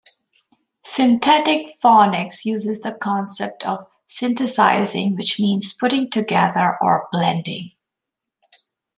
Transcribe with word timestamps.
Synthetic 0.83 1.75
Phonics 1.79 2.43
uses 2.43 2.81
the 2.81 2.91
concept 2.91 3.63
of 3.63 3.85
'synthesising', 4.09 5.15
which 5.15 5.39
means 5.39 5.73
'putting 5.73 6.09
together' 6.09 6.75
or 6.81 7.07
'blending'. 7.11 7.73